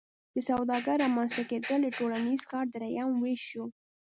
د 0.33 0.35
سوداګر 0.49 0.95
رامنځته 1.05 1.43
کیدل 1.51 1.79
د 1.83 1.87
ټولنیز 1.97 2.41
کار 2.51 2.65
دریم 2.73 3.09
ویش 3.21 3.41
شو. 3.51 3.65